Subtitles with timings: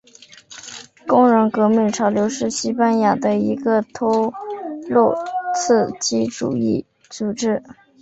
[1.05, 4.33] 工人革命潮流是西班牙的一个托
[4.89, 5.15] 洛
[5.53, 7.61] 茨基主义组织。